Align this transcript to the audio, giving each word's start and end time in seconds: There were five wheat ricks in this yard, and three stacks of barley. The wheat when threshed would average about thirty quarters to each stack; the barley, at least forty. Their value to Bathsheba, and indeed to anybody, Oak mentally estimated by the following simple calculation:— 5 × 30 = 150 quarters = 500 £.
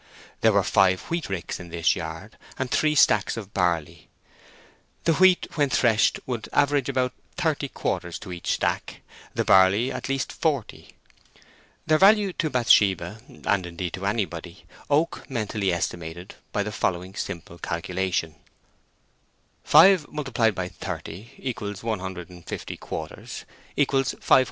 There 0.39 0.53
were 0.53 0.63
five 0.63 1.01
wheat 1.11 1.29
ricks 1.29 1.59
in 1.59 1.69
this 1.69 1.95
yard, 1.95 2.35
and 2.57 2.71
three 2.71 2.95
stacks 2.95 3.37
of 3.37 3.53
barley. 3.53 4.09
The 5.03 5.13
wheat 5.13 5.45
when 5.53 5.69
threshed 5.69 6.19
would 6.25 6.49
average 6.51 6.89
about 6.89 7.13
thirty 7.37 7.67
quarters 7.67 8.17
to 8.25 8.31
each 8.33 8.53
stack; 8.53 9.01
the 9.35 9.45
barley, 9.45 9.91
at 9.91 10.09
least 10.09 10.31
forty. 10.33 10.95
Their 11.85 11.99
value 11.99 12.33
to 12.33 12.49
Bathsheba, 12.49 13.21
and 13.45 13.67
indeed 13.67 13.93
to 13.93 14.07
anybody, 14.07 14.65
Oak 14.89 15.29
mentally 15.29 15.71
estimated 15.71 16.33
by 16.51 16.63
the 16.63 16.71
following 16.71 17.13
simple 17.13 17.59
calculation:— 17.59 18.33
5 19.65 20.07
× 20.07 20.73
30 21.37 21.81
= 21.81 21.81
150 21.83 22.77
quarters 22.77 23.45
= 23.77 23.77
500 23.77 24.05
£. 24.05 24.39